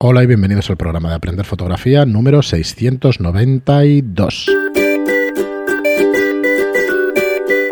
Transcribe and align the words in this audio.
Hola 0.00 0.22
y 0.22 0.26
bienvenidos 0.26 0.70
al 0.70 0.76
programa 0.76 1.08
de 1.08 1.16
Aprender 1.16 1.44
Fotografía 1.44 2.06
número 2.06 2.40
692. 2.42 4.46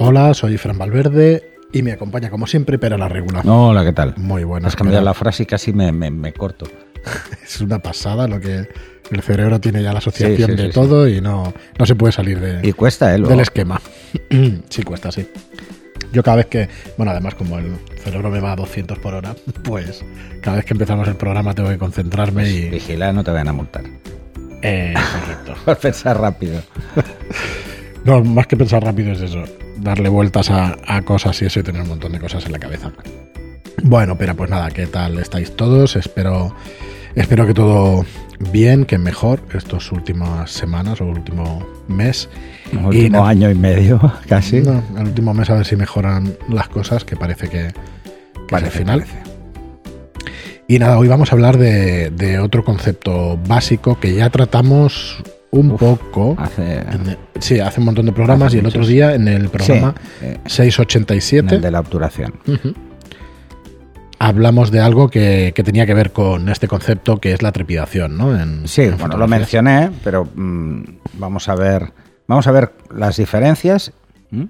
Hola, 0.01 0.35
soy 0.35 0.59
Fran 0.59 0.77
Valverde 0.77 1.53
y 1.73 1.83
me 1.83 1.93
acompaña 1.93 2.29
como 2.31 2.47
siempre 2.49 2.79
Pera 2.79 2.99
la 2.99 3.09
Regula. 3.09 3.43
Hola, 3.45 3.85
¿qué 3.85 3.93
tal? 3.93 4.15
Muy 4.17 4.43
buenas. 4.45 4.71
Has 4.71 4.77
cambiado 4.77 5.05
la 5.05 5.15
frase 5.15 5.45
y 5.45 5.47
casi 5.47 5.73
me, 5.73 5.93
me- 5.93 6.11
me 6.11 6.33
corto. 6.33 6.67
Es 7.45 7.61
una 7.61 7.79
pasada 7.79 8.27
lo 8.27 8.41
que 8.41 8.67
el 9.13 9.23
cerebro 9.23 9.61
tiene 9.61 9.81
ya 9.85 9.93
la 9.93 10.01
asociación 10.01 10.51
Sí, 10.51 10.57
sí, 10.57 10.63
de 10.63 10.69
sí, 10.69 10.75
todo 10.75 11.09
y 11.09 11.21
no, 11.21 11.55
no 11.79 11.87
se 11.87 11.95
puede 11.95 12.13
salir 12.13 12.41
de, 12.41 12.69
Y 12.69 12.73
cuesta, 12.73 13.15
¿eh? 13.15 13.21
Del 13.21 13.39
esquema. 13.39 13.81
sí, 14.69 14.83
cuesta, 14.83 15.13
sí. 15.13 15.29
Yo 16.13 16.23
cada 16.23 16.39
vez 16.39 16.47
que, 16.47 16.69
bueno, 16.97 17.13
además 17.13 17.35
como 17.35 17.59
el 17.59 17.77
cerebro 18.03 18.31
me 18.31 18.41
va 18.41 18.53
a 18.53 18.57
200 18.57 18.99
por 18.99 19.15
hora, 19.15 19.35
pues 19.65 20.05
cada 20.41 20.57
vez 20.57 20.65
que 20.65 20.75
empezamos 20.75 21.07
el 21.09 21.17
programa 21.17 21.55
tengo 21.55 21.69
que 21.69 21.79
concentrarme 21.79 22.49
y... 22.49 22.69
Vigila, 22.71 23.13
no 23.13 23.25
te 23.25 23.31
vayan 23.31 23.49
a 23.49 23.53
multar. 23.53 23.85
Eh, 24.63 24.95
correcto. 24.95 25.55
Por 25.65 25.77
pensar 25.79 26.21
rápido. 26.21 26.63
No, 28.05 28.23
más 28.23 28.47
que 28.47 28.57
pensar 28.57 28.83
rápido 28.83 29.13
es 29.13 29.21
eso, 29.21 29.43
darle 29.79 30.09
vueltas 30.09 30.51
a, 30.51 30.77
a 30.87 31.03
cosas 31.03 31.41
y 31.43 31.47
eso 31.47 31.61
y 31.61 31.63
tener 31.63 31.83
un 31.83 31.89
montón 31.89 32.13
de 32.13 32.21
cosas 32.21 32.47
en 32.47 32.53
la 32.53 32.59
cabeza. 32.59 32.93
Bueno, 33.83 34.17
pero 34.17 34.35
pues 34.35 34.49
nada, 34.49 34.71
¿qué 34.71 34.87
tal 34.87 35.19
estáis 35.19 35.55
todos? 35.55 35.97
Espero, 35.97 36.55
espero 37.17 37.47
que 37.47 37.55
todo 37.55 38.05
bien, 38.53 38.85
que 38.85 38.99
mejor 38.99 39.41
estas 39.55 39.91
últimas 39.93 40.51
semanas 40.51 41.01
o 41.01 41.07
último 41.07 41.67
mes. 41.89 42.29
El 42.73 42.79
Y 42.81 42.85
último 42.85 43.19
no- 43.19 43.27
año 43.27 43.51
y 43.51 43.55
medio, 43.55 44.01
casi. 44.29 44.61
No, 44.61 44.83
el 44.97 45.05
último 45.09 45.35
mes 45.35 45.51
a 45.51 45.55
ver 45.55 45.67
si 45.67 45.77
mejoran 45.77 46.37
las 46.49 46.69
cosas, 46.69 47.05
que 47.05 47.17
parece 47.17 47.49
que, 47.49 47.59
que 47.59 47.67
es 47.67 47.73
el 48.41 48.47
Parece, 48.49 48.79
final. 48.79 49.01
parece. 49.01 49.19
Y 50.69 50.79
nada, 50.81 50.99
hoy 50.99 51.07
vamos 51.09 51.31
a 51.31 51.35
hablar 51.37 51.59
de, 51.59 52.11
de 52.11 52.39
otro 52.41 52.65
concepto 52.65 53.39
básico 53.47 54.01
que 54.01 54.15
ya 54.15 54.31
tratamos 54.31 55.23
un 55.53 55.71
Uf, 55.71 55.81
poco. 55.81 56.35
Hace. 56.39 56.79
en 56.79 57.17
sí, 57.39 57.61
hace 57.61 57.79
un 57.81 57.87
montón 57.87 58.05
de 58.07 58.13
programas 58.13 58.53
y 58.53 58.59
el 58.59 58.67
otro 58.67 58.85
día 58.85 59.15
en 59.15 59.29
el 59.29 59.49
programa 59.49 59.95
Sí, 60.21 60.27
eh, 60.27 60.39
en 60.45 60.51
687 60.51 61.55
el 61.55 61.61
de 61.63 61.71
la 61.71 61.79
obturación. 61.81 62.35
Ujú. 62.49 62.75
Hablamos 64.19 64.71
de 64.71 64.81
algo 64.81 65.09
que, 65.09 65.53
que 65.55 65.63
tenía 65.63 65.87
que 65.87 65.95
ver 65.95 66.13
con 66.13 66.49
este 66.49 66.69
concepto 66.69 67.19
que 67.19 67.33
es 67.33 67.43
la 67.43 67.53
trepidación, 67.53 68.17
¿no? 68.17 68.39
En, 68.39 68.69
Sí, 68.69 68.83
en 68.83 68.99
bueno, 68.99 69.17
lo 69.17 69.29
mencioné, 69.29 69.91
pero 70.03 70.29
mm, 70.35 70.83
vamos 71.15 71.49
a 71.49 71.55
ver. 71.55 71.93
Vamos 72.27 72.47
a 72.47 72.53
ver 72.53 72.73
las 72.95 73.17
diferencias. 73.17 73.93
¿Mm? 74.31 74.45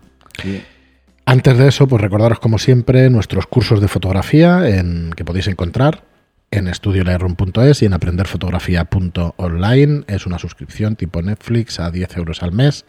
Antes 1.26 1.58
de 1.58 1.68
eso, 1.68 1.88
pues 1.88 2.00
recordaros 2.00 2.38
como 2.38 2.58
siempre 2.58 3.10
nuestros 3.10 3.46
cursos 3.46 3.80
de 3.80 3.88
fotografía 3.88 4.68
en, 4.68 5.10
que 5.14 5.24
podéis 5.24 5.48
encontrar 5.48 6.04
en 6.50 6.68
estudiolightroom.es 6.68 7.82
y 7.82 7.86
en 7.86 7.92
aprenderfotografía.online. 7.92 10.04
Es 10.06 10.26
una 10.26 10.38
suscripción 10.38 10.96
tipo 10.96 11.20
Netflix 11.20 11.80
a 11.80 11.90
10 11.90 12.16
euros 12.16 12.42
al 12.42 12.52
mes. 12.52 12.86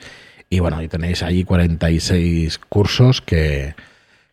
Y 0.49 0.59
bueno, 0.59 0.81
y 0.81 0.87
tenéis 0.87 1.23
ahí 1.23 1.43
46 1.43 2.59
cursos 2.69 3.21
que, 3.21 3.75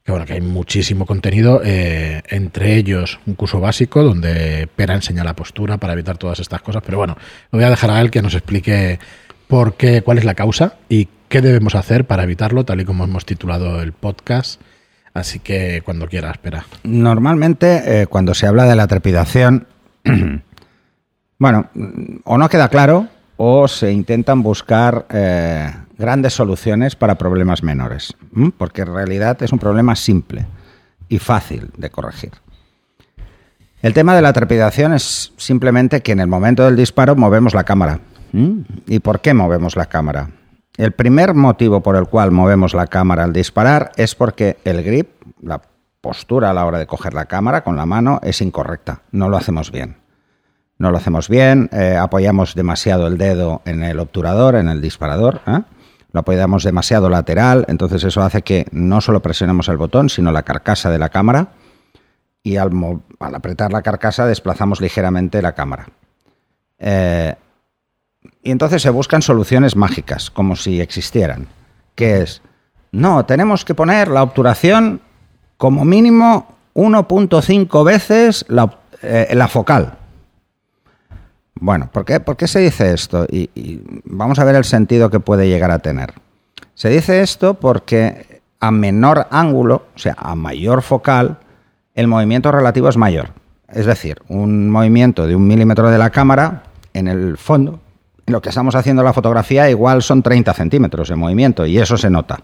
que 0.05 0.13
bueno, 0.13 0.27
que 0.27 0.35
hay 0.35 0.43
muchísimo 0.43 1.07
contenido, 1.07 1.63
eh, 1.65 2.23
entre 2.29 2.77
ellos 2.77 3.19
un 3.27 3.35
curso 3.35 3.59
básico 3.59 4.03
donde 4.03 4.69
Pera 4.77 4.95
enseña 4.95 5.25
la 5.25 5.35
postura 5.35 5.79
para 5.79 5.95
evitar 5.95 6.19
todas 6.19 6.41
estas 6.41 6.61
cosas, 6.61 6.83
pero 6.85 6.99
bueno, 6.99 7.17
lo 7.51 7.57
voy 7.57 7.65
a 7.65 7.71
dejar 7.71 7.91
a 7.91 8.01
él 8.03 8.11
que 8.11 8.21
nos 8.21 8.35
explique 8.35 8.99
por 9.49 9.77
qué, 9.77 10.03
cuál 10.03 10.19
es 10.19 10.25
la 10.25 10.35
causa 10.35 10.75
y 10.91 11.09
qué 11.29 11.41
debemos 11.41 11.75
hacer 11.75 12.05
para 12.05 12.25
evitarlo, 12.25 12.65
tal 12.65 12.83
y 12.83 12.85
como 12.85 13.05
hemos 13.05 13.25
titulado 13.25 13.81
el 13.81 13.93
podcast. 13.93 14.61
Así 15.15 15.39
que 15.39 15.81
cuando 15.83 16.07
quieras, 16.07 16.33
espera. 16.33 16.67
Normalmente, 16.83 18.03
eh, 18.03 18.07
cuando 18.07 18.35
se 18.35 18.47
habla 18.47 18.65
de 18.65 18.77
la 18.77 18.87
trepidación, 18.87 19.67
bueno, 21.39 21.71
o 22.25 22.37
no 22.37 22.49
queda 22.51 22.69
claro 22.69 23.09
o 23.37 23.69
se 23.69 23.91
intentan 23.91 24.43
buscar 24.43 25.07
eh, 25.11 25.73
grandes 25.99 26.35
soluciones 26.35 26.97
para 26.97 27.17
problemas 27.17 27.63
menores, 27.63 28.15
porque 28.59 28.83
en 28.83 28.95
realidad 28.95 29.43
es 29.43 29.53
un 29.53 29.59
problema 29.59 29.97
simple 29.97 30.47
y 31.09 31.19
fácil 31.19 31.71
de 31.77 31.91
corregir. 31.91 32.33
El 33.83 33.93
tema 33.93 34.15
de 34.17 34.23
la 34.23 34.33
trepidación 34.33 34.95
es 34.95 35.33
simplemente 35.37 36.01
que 36.01 36.13
en 36.13 36.21
el 36.21 36.27
momento 36.27 36.65
del 36.65 36.77
disparo 36.77 37.17
movemos 37.17 37.55
la 37.55 37.65
cámara. 37.65 38.01
¿Y 38.87 38.99
por 38.99 39.21
qué 39.21 39.35
movemos 39.35 39.77
la 39.77 39.87
cámara? 39.87 40.31
El 40.77 40.93
primer 40.93 41.35
motivo 41.35 41.83
por 41.83 41.95
el 41.95 42.07
cual 42.07 42.33
movemos 42.33 42.75
la 42.75 42.89
cámara 42.89 43.23
al 43.23 43.33
disparar 43.33 43.93
es 43.97 44.15
porque 44.15 44.57
el 44.65 44.83
grip, 44.83 45.11
la 45.41 45.63
postura 46.01 46.51
a 46.51 46.55
la 46.55 46.67
hora 46.67 46.79
de 46.79 46.87
coger 46.87 47.15
la 47.15 47.27
cámara 47.27 47.63
con 47.63 47.77
la 47.77 47.87
mano, 47.87 48.21
es 48.23 48.41
incorrecta. 48.41 49.03
No 49.13 49.29
lo 49.29 49.37
hacemos 49.37 49.71
bien. 49.71 49.99
No 50.79 50.91
lo 50.91 50.97
hacemos 50.99 51.29
bien, 51.29 51.71
eh, 51.73 51.97
apoyamos 51.97 52.55
demasiado 52.57 53.07
el 53.07 53.19
dedo 53.19 53.63
en 53.65 53.85
el 53.85 54.01
obturador, 54.01 54.57
en 54.57 54.69
el 54.69 54.81
disparador, 54.81 55.41
¿eh? 55.47 55.61
Lo 56.15 56.21
apoyamos 56.21 56.63
demasiado 56.63 57.11
lateral, 57.11 57.65
entonces 57.67 58.05
eso 58.05 58.23
hace 58.23 58.43
que 58.43 58.67
no 58.71 59.01
solo 59.01 59.21
presionemos 59.21 59.69
el 59.69 59.77
botón, 59.77 60.09
sino 60.09 60.31
la 60.31 60.45
carcasa 60.45 60.89
de 60.89 61.01
la 61.01 61.09
cámara 61.09 61.49
y 62.45 62.57
al, 62.57 62.71
apretar 63.19 63.73
la 63.73 63.83
carcasa 63.83 64.25
desplazamos 64.25 64.81
ligeramente 64.81 65.43
la 65.43 65.57
cámara. 65.57 65.89
Eh, 66.79 67.35
y 68.45 68.53
entonces 68.53 68.81
se 68.81 68.91
buscan 68.91 69.23
soluciones 69.23 69.75
mágicas, 69.75 70.31
como 70.31 70.55
si 70.55 70.81
existieran, 70.81 71.49
que 71.97 72.23
es, 72.23 72.43
no, 72.93 73.27
tenemos 73.27 73.65
que 73.65 73.75
poner 73.75 74.07
la 74.07 74.23
obturación 74.23 75.01
como 75.57 75.85
mínimo 75.85 76.47
1.5 76.75 77.85
veces 77.85 78.45
la, 78.47 78.79
eh, 79.03 79.33
la 79.35 79.49
focal. 79.49 79.99
Bueno, 81.61 81.89
¿por 81.93 82.05
qué, 82.05 82.21
por 82.21 82.37
qué 82.37 82.49
se 82.49 82.61
dice 82.61 82.93
esto? 82.93 83.27
Y, 83.31 83.81
vamos 84.05 84.39
a 84.39 84.45
ver 84.45 84.57
el 84.57 84.65
sentido 84.65 85.11
que 85.11 85.21
puede 85.21 85.49
llegar 85.49 85.71
a 85.71 85.79
tener. 85.79 86.15
Se 86.75 86.89
dice 86.89 87.23
esto 87.23 87.55
porque 87.55 88.43
a 88.61 88.71
menor 88.71 89.27
ángulo, 89.31 89.87
o 89.95 89.99
sea, 89.99 90.17
a 90.19 90.35
mayor 90.35 90.83
focal, 90.83 91.39
el 91.95 92.09
movimiento 92.09 92.51
relativo 92.51 92.89
es 92.89 92.97
mayor. 92.97 93.31
Es 93.69 93.87
decir, 93.87 94.21
un 94.29 94.71
movimiento 94.71 95.27
de 95.27 95.37
un 95.37 95.47
milímetro 95.47 95.91
de 95.91 95.99
la 95.99 96.11
cámara, 96.11 96.65
en 96.93 97.09
el 97.09 97.37
fondo, 97.37 97.81
en 98.27 98.33
lo 98.33 98.41
que 98.41 98.49
estamos 98.49 98.75
haciendo 98.75 99.03
la 99.03 99.13
fotografía, 99.13 99.69
igual 99.71 100.03
son 100.03 100.23
30 100.23 100.53
centímetros 100.55 101.09
de 101.09 101.17
movimiento, 101.17 101.67
y 101.67 101.79
eso 101.79 101.97
se 101.97 102.11
nota. 102.11 102.41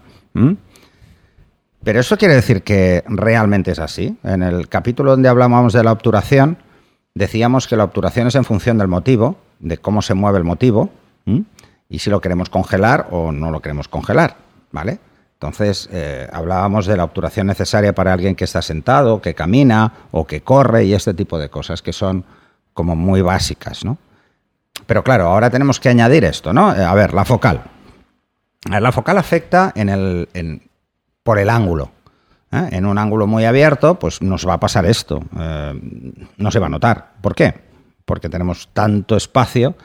Pero 1.83 1.99
eso 1.99 2.17
quiere 2.17 2.35
decir 2.35 2.63
que 2.63 3.03
realmente 3.07 3.71
es 3.71 3.79
así. 3.79 4.17
En 4.23 4.43
el 4.43 4.69
capítulo 4.69 5.11
donde 5.11 5.29
hablábamos 5.29 5.73
de 5.73 5.83
la 5.83 5.91
obturación, 5.91 6.57
decíamos 7.15 7.67
que 7.67 7.75
la 7.77 7.83
obturación 7.83 8.27
es 8.27 8.35
en 8.35 8.43
función 8.45 8.77
del 8.77 8.87
motivo, 8.87 9.37
de 9.59 9.77
cómo 9.77 10.01
se 10.01 10.13
mueve 10.13 10.37
el 10.37 10.43
motivo, 10.43 10.89
y 11.89 11.99
si 11.99 12.09
lo 12.09 12.21
queremos 12.21 12.49
congelar 12.49 13.07
o 13.11 13.31
no 13.31 13.51
lo 13.51 13.59
queremos 13.61 13.87
congelar, 13.87 14.37
¿vale? 14.71 14.99
Entonces, 15.33 15.89
eh, 15.91 16.27
hablábamos 16.31 16.85
de 16.85 16.95
la 16.95 17.03
obturación 17.03 17.47
necesaria 17.47 17.93
para 17.93 18.13
alguien 18.13 18.35
que 18.35 18.43
está 18.45 18.61
sentado, 18.61 19.21
que 19.21 19.33
camina 19.33 19.93
o 20.11 20.25
que 20.27 20.41
corre 20.41 20.85
y 20.85 20.93
este 20.93 21.13
tipo 21.13 21.37
de 21.39 21.49
cosas 21.49 21.81
que 21.81 21.93
son 21.93 22.23
como 22.73 22.95
muy 22.95 23.21
básicas, 23.21 23.83
¿no? 23.83 23.97
Pero 24.85 25.03
claro, 25.03 25.27
ahora 25.27 25.49
tenemos 25.49 25.79
que 25.79 25.89
añadir 25.89 26.23
esto, 26.25 26.53
¿no? 26.53 26.73
Eh, 26.75 26.83
A 26.83 26.93
ver, 26.93 27.13
la 27.13 27.25
focal. 27.25 27.63
La 28.69 28.91
focal 28.91 29.17
afecta 29.17 29.71
en 29.75 29.89
el, 29.89 30.29
en- 30.33 30.61
por 31.23 31.39
el 31.39 31.49
ángulo. 31.49 31.91
¿Eh? 32.51 32.69
En 32.71 32.85
un 32.85 32.97
ángulo 32.97 33.27
muy 33.27 33.45
abierto, 33.45 33.99
pues 33.99 34.21
nos 34.21 34.47
va 34.47 34.53
a 34.53 34.59
pasar 34.59 34.85
esto. 34.85 35.21
Eh, 35.37 35.73
no 36.37 36.51
se 36.51 36.59
va 36.59 36.67
a 36.67 36.69
notar. 36.69 37.13
¿Por 37.21 37.35
qué? 37.35 37.53
Porque 38.05 38.29
tenemos 38.29 38.69
tanto 38.73 39.15
espacio 39.15 39.75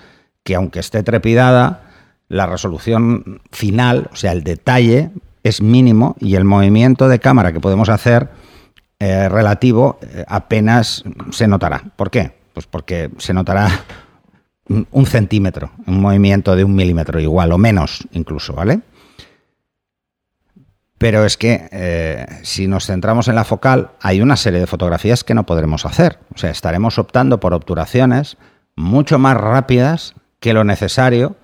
que 0.43 0.55
aunque 0.55 0.81
esté 0.81 1.03
trepidada, 1.03 1.83
la 2.29 2.47
resolución 2.47 3.41
final, 3.51 4.09
o 4.13 4.17
sea, 4.17 4.33
el 4.33 4.45
detalle, 4.45 5.11
es 5.43 5.63
mínimo 5.63 6.17
y 6.19 6.35
el 6.35 6.45
movimiento 6.45 7.09
de 7.09 7.21
cámara 7.21 7.53
que 7.53 7.61
podemos 7.61 7.89
hacer 7.89 8.31
eh, 8.99 9.29
relativo 9.29 9.99
apenas 10.27 11.05
se 11.31 11.47
notará. 11.47 11.83
¿Por 11.95 12.11
qué? 12.11 12.33
Pues 12.53 12.67
porque 12.67 13.11
se 13.19 13.33
notará 13.33 13.69
un 14.69 15.07
centímetro, 15.07 15.71
un 15.87 16.01
movimiento 16.01 16.57
de 16.57 16.65
un 16.65 16.75
milímetro 16.75 17.21
igual 17.21 17.53
o 17.53 17.59
menos 17.59 18.09
incluso, 18.13 18.55
¿vale? 18.55 18.81
Pero 20.99 21.25
es 21.25 21.37
que 21.37 21.69
eh, 21.73 22.27
si 22.43 22.69
nos 22.69 22.87
centramos 22.87 23.29
en 23.29 23.35
la 23.35 23.45
focal, 23.45 23.91
hay 24.01 24.21
una 24.21 24.37
serie 24.37 24.61
de 24.61 24.67
fotografías 24.67 25.25
que 25.25 25.35
no 25.35 25.45
podremos 25.45 25.85
hacer. 25.85 26.19
O 26.35 26.39
sea, 26.39 26.51
estaremos 26.51 26.99
optando 26.99 27.39
por 27.39 27.53
obturaciones 27.53 28.39
mucho 28.77 29.19
más 29.19 29.37
rápidas 29.37 30.15
que 30.41 30.55
lo 30.55 30.65
necesario 30.65 31.37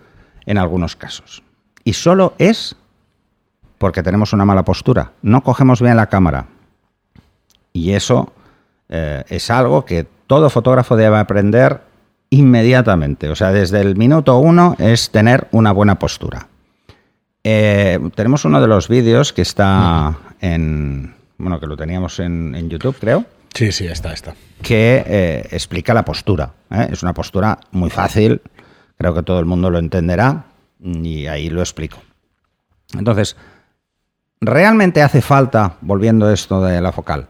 en 0.46 0.58
algunos 0.58 0.96
casos. 0.96 1.42
Y 1.84 1.94
solo 1.94 2.34
es 2.38 2.76
porque 3.78 4.02
tenemos 4.02 4.32
una 4.32 4.44
mala 4.44 4.64
postura. 4.64 5.12
No 5.22 5.42
cogemos 5.42 5.82
bien 5.82 5.96
la 5.96 6.06
cámara. 6.06 6.46
Y 7.72 7.92
eso 7.92 8.32
eh, 8.88 9.24
es 9.28 9.50
algo 9.50 9.84
que 9.84 10.06
todo 10.26 10.50
fotógrafo 10.50 10.96
debe 10.96 11.18
aprender 11.18 11.80
inmediatamente. 12.30 13.28
O 13.28 13.34
sea, 13.34 13.52
desde 13.52 13.80
el 13.80 13.96
minuto 13.96 14.38
uno 14.38 14.76
es 14.78 15.10
tener 15.10 15.48
una 15.50 15.72
buena 15.72 15.98
postura. 15.98 16.48
Eh, 17.44 17.98
tenemos 18.14 18.44
uno 18.44 18.60
de 18.60 18.68
los 18.68 18.88
vídeos 18.88 19.32
que 19.32 19.42
está 19.42 20.16
en. 20.40 21.14
Bueno, 21.38 21.58
que 21.58 21.66
lo 21.66 21.76
teníamos 21.76 22.20
en, 22.20 22.54
en 22.54 22.68
YouTube, 22.68 22.96
creo. 22.98 23.24
Sí, 23.54 23.72
sí, 23.72 23.86
está, 23.86 24.12
está. 24.12 24.34
Que 24.62 25.04
eh, 25.06 25.48
explica 25.50 25.92
la 25.92 26.04
postura. 26.04 26.52
¿eh? 26.70 26.88
Es 26.90 27.02
una 27.02 27.12
postura 27.12 27.58
muy 27.72 27.90
fácil, 27.90 28.40
creo 28.96 29.14
que 29.14 29.22
todo 29.22 29.40
el 29.40 29.44
mundo 29.44 29.70
lo 29.70 29.78
entenderá 29.78 30.44
y 30.80 31.26
ahí 31.26 31.50
lo 31.50 31.60
explico. 31.60 31.98
Entonces, 32.94 33.36
¿realmente 34.40 35.02
hace 35.02 35.20
falta, 35.20 35.76
volviendo 35.80 36.26
a 36.26 36.32
esto 36.32 36.62
de 36.62 36.80
la 36.80 36.92
focal, 36.92 37.28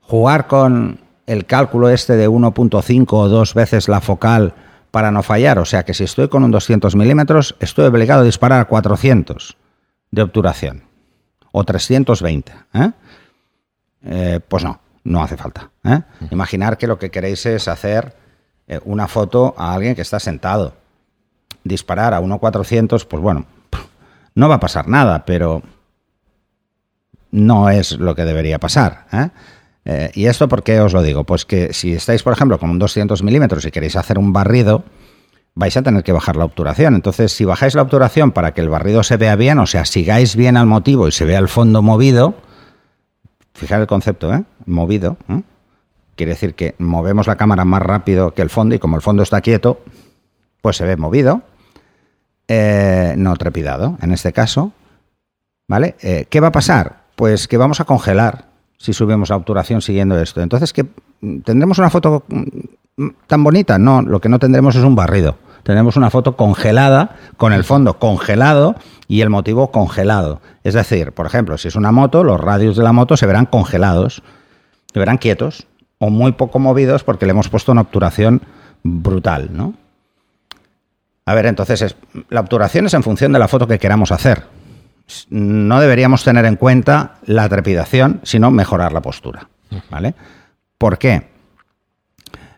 jugar 0.00 0.46
con 0.46 1.00
el 1.26 1.46
cálculo 1.46 1.88
este 1.88 2.16
de 2.16 2.28
1.5 2.28 3.06
o 3.12 3.28
dos 3.28 3.54
veces 3.54 3.88
la 3.88 4.00
focal 4.00 4.54
para 4.94 5.10
no 5.10 5.24
fallar? 5.24 5.58
O 5.58 5.64
sea 5.64 5.84
que 5.84 5.92
si 5.92 6.04
estoy 6.04 6.28
con 6.28 6.44
un 6.44 6.52
200 6.52 6.94
milímetros, 6.94 7.56
estoy 7.58 7.86
obligado 7.86 8.20
a 8.20 8.24
disparar 8.24 8.60
a 8.60 8.66
400 8.66 9.56
de 10.12 10.22
obturación 10.22 10.84
o 11.50 11.64
320. 11.64 12.52
¿eh? 12.74 12.92
Eh, 14.04 14.40
pues 14.46 14.62
no, 14.62 14.78
no 15.02 15.20
hace 15.20 15.36
falta. 15.36 15.72
¿eh? 15.82 16.00
Imaginar 16.30 16.78
que 16.78 16.86
lo 16.86 16.96
que 16.96 17.10
queréis 17.10 17.44
es 17.44 17.66
hacer 17.66 18.14
una 18.84 19.08
foto 19.08 19.56
a 19.58 19.74
alguien 19.74 19.96
que 19.96 20.02
está 20.02 20.20
sentado. 20.20 20.74
Disparar 21.64 22.14
a 22.14 22.20
1.400, 22.20 23.04
pues 23.08 23.20
bueno, 23.20 23.46
no 24.36 24.48
va 24.48 24.54
a 24.54 24.60
pasar 24.60 24.86
nada, 24.86 25.24
pero 25.24 25.64
no 27.32 27.68
es 27.68 27.98
lo 27.98 28.14
que 28.14 28.24
debería 28.24 28.60
pasar. 28.60 29.06
¿Y 30.14 30.26
esto 30.26 30.48
por 30.48 30.62
qué 30.62 30.80
os 30.80 30.94
lo 30.94 31.02
digo? 31.02 31.24
Pues 31.24 31.44
que 31.44 31.74
si 31.74 31.92
estáis, 31.92 32.22
por 32.22 32.32
ejemplo, 32.32 32.58
con 32.58 32.70
un 32.70 32.78
200 32.78 33.22
milímetros 33.22 33.66
y 33.66 33.70
queréis 33.70 33.96
hacer 33.96 34.18
un 34.18 34.32
barrido, 34.32 34.84
vais 35.54 35.76
a 35.76 35.82
tener 35.82 36.02
que 36.02 36.12
bajar 36.12 36.36
la 36.36 36.44
obturación. 36.44 36.94
Entonces, 36.94 37.32
si 37.32 37.44
bajáis 37.44 37.74
la 37.74 37.82
obturación 37.82 38.32
para 38.32 38.52
que 38.52 38.60
el 38.60 38.68
barrido 38.68 39.02
se 39.02 39.16
vea 39.16 39.36
bien, 39.36 39.58
o 39.58 39.66
sea, 39.66 39.84
sigáis 39.84 40.36
bien 40.36 40.56
al 40.56 40.66
motivo 40.66 41.08
y 41.08 41.12
se 41.12 41.24
vea 41.24 41.38
el 41.38 41.48
fondo 41.48 41.82
movido, 41.82 42.34
fijar 43.54 43.80
el 43.80 43.86
concepto, 43.86 44.32
¿eh? 44.34 44.44
Movido. 44.66 45.16
¿eh? 45.28 45.42
Quiere 46.16 46.32
decir 46.32 46.54
que 46.54 46.74
movemos 46.78 47.26
la 47.26 47.36
cámara 47.36 47.64
más 47.64 47.82
rápido 47.82 48.34
que 48.34 48.42
el 48.42 48.50
fondo 48.50 48.74
y 48.74 48.78
como 48.78 48.96
el 48.96 49.02
fondo 49.02 49.22
está 49.22 49.40
quieto, 49.40 49.80
pues 50.60 50.76
se 50.76 50.84
ve 50.84 50.96
movido, 50.96 51.42
eh, 52.48 53.14
no 53.16 53.34
trepidado, 53.36 53.98
en 54.00 54.12
este 54.12 54.32
caso. 54.32 54.72
¿Vale? 55.66 55.96
Eh, 56.00 56.26
¿Qué 56.28 56.40
va 56.40 56.48
a 56.48 56.52
pasar? 56.52 57.04
Pues 57.16 57.48
que 57.48 57.56
vamos 57.56 57.80
a 57.80 57.84
congelar 57.84 58.46
si 58.78 58.92
subimos 58.92 59.30
la 59.30 59.36
obturación 59.36 59.82
siguiendo 59.82 60.20
esto. 60.20 60.40
Entonces, 60.40 60.72
que 60.72 60.86
tendremos 61.44 61.78
una 61.78 61.90
foto 61.90 62.24
tan 63.26 63.44
bonita. 63.44 63.78
No, 63.78 64.02
lo 64.02 64.20
que 64.20 64.28
no 64.28 64.38
tendremos 64.38 64.76
es 64.76 64.84
un 64.84 64.94
barrido. 64.94 65.36
Tenemos 65.62 65.96
una 65.96 66.10
foto 66.10 66.36
congelada, 66.36 67.16
con 67.36 67.52
el 67.52 67.64
fondo 67.64 67.98
congelado 67.98 68.76
y 69.08 69.22
el 69.22 69.30
motivo 69.30 69.70
congelado. 69.70 70.40
Es 70.62 70.74
decir, 70.74 71.12
por 71.12 71.26
ejemplo, 71.26 71.56
si 71.56 71.68
es 71.68 71.76
una 71.76 71.90
moto, 71.90 72.22
los 72.22 72.40
radios 72.40 72.76
de 72.76 72.82
la 72.82 72.92
moto 72.92 73.16
se 73.16 73.26
verán 73.26 73.46
congelados, 73.46 74.22
se 74.92 74.98
verán 74.98 75.16
quietos 75.16 75.66
o 75.98 76.10
muy 76.10 76.32
poco 76.32 76.58
movidos 76.58 77.02
porque 77.02 77.24
le 77.24 77.30
hemos 77.30 77.48
puesto 77.48 77.72
una 77.72 77.80
obturación 77.80 78.42
brutal, 78.82 79.50
¿no? 79.52 79.74
A 81.26 81.32
ver, 81.32 81.46
entonces, 81.46 81.96
la 82.28 82.40
obturación 82.40 82.84
es 82.86 82.92
en 82.92 83.02
función 83.02 83.32
de 83.32 83.38
la 83.38 83.48
foto 83.48 83.66
que 83.66 83.78
queramos 83.78 84.12
hacer. 84.12 84.44
No 85.28 85.80
deberíamos 85.80 86.24
tener 86.24 86.44
en 86.46 86.56
cuenta 86.56 87.16
la 87.26 87.48
trepidación, 87.48 88.20
sino 88.22 88.50
mejorar 88.50 88.92
la 88.92 89.02
postura, 89.02 89.48
¿vale? 89.90 90.14
¿Por 90.78 90.98
qué? 90.98 91.34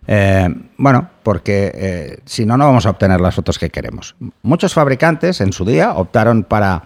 Eh, 0.07 0.49
bueno, 0.77 1.11
porque 1.23 1.73
eh, 1.75 2.19
si 2.25 2.47
no, 2.47 2.57
no 2.57 2.67
vamos 2.67 2.87
a 2.87 2.91
obtener 2.91 3.21
las 3.21 3.35
fotos 3.35 3.59
que 3.59 3.71
queremos. 3.71 4.15
Muchos 4.43 4.75
fabricantes 4.75 5.41
en 5.41 5.53
su 5.53 5.65
día 5.65 5.93
optaron 5.93 6.45
para 6.45 6.85